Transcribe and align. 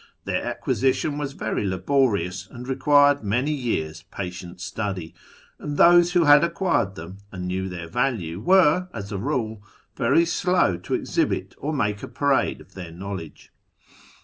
Their 0.25 0.43
acquisition 0.43 1.19
was 1.19 1.33
very 1.33 1.63
laborious, 1.63 2.47
and 2.49 2.67
required 2.67 3.19
any 3.23 3.51
years' 3.51 4.01
patient 4.09 4.59
study, 4.59 5.13
and 5.59 5.77
those 5.77 6.13
who 6.13 6.23
had 6.23 6.43
acquired 6.43 6.95
them 6.95 7.19
nd 7.31 7.45
knew 7.45 7.69
their 7.69 7.87
value 7.87 8.39
were, 8.39 8.87
as 8.95 9.11
a 9.11 9.19
rule, 9.19 9.61
very 9.95 10.25
slow 10.25 10.77
to 10.77 10.95
exhibit 10.95 11.53
or 11.59 11.71
lake 11.75 12.01
a 12.01 12.07
parade 12.07 12.61
of 12.61 12.73
their 12.73 12.89
knowledge. 12.91 13.51